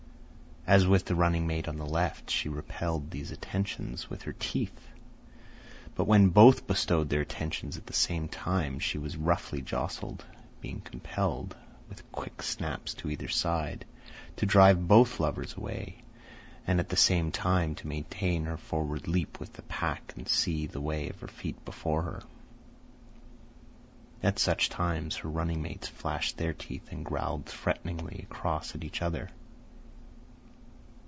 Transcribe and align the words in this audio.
As 0.67 0.87
with 0.87 1.05
the 1.05 1.15
running 1.15 1.47
mate 1.47 1.67
on 1.67 1.77
the 1.79 1.85
left, 1.85 2.29
she 2.29 2.47
repelled 2.47 3.09
these 3.11 3.31
attentions 3.31 4.09
with 4.09 4.21
her 4.21 4.31
teeth; 4.39 4.79
but 5.95 6.05
when 6.07 6.29
both 6.29 6.65
bestowed 6.67 7.09
their 7.09 7.21
attentions 7.21 7.75
at 7.75 7.87
the 7.87 7.93
same 7.93 8.29
time 8.29 8.79
she 8.79 8.97
was 8.97 9.17
roughly 9.17 9.61
jostled, 9.61 10.23
being 10.61 10.79
compelled, 10.79 11.57
with 11.89 12.09
quick 12.13 12.41
snaps 12.41 12.93
to 12.93 13.09
either 13.09 13.27
side, 13.27 13.83
to 14.37 14.45
drive 14.45 14.87
both 14.87 15.19
lovers 15.19 15.57
away 15.57 16.03
and 16.65 16.79
at 16.79 16.87
the 16.87 16.95
same 16.95 17.31
time 17.31 17.75
to 17.75 17.87
maintain 17.87 18.45
her 18.45 18.55
forward 18.55 19.09
leap 19.09 19.41
with 19.41 19.51
the 19.53 19.63
pack 19.63 20.13
and 20.15 20.29
see 20.29 20.67
the 20.67 20.79
way 20.79 21.09
of 21.09 21.19
her 21.19 21.27
feet 21.27 21.65
before 21.65 22.03
her. 22.03 22.23
At 24.23 24.39
such 24.39 24.69
times 24.69 25.17
her 25.17 25.29
running 25.29 25.61
mates 25.61 25.89
flashed 25.89 26.37
their 26.37 26.53
teeth 26.53 26.89
and 26.91 27.03
growled 27.03 27.47
threateningly 27.47 28.25
across 28.29 28.73
at 28.73 28.85
each 28.85 29.01
other. 29.01 29.31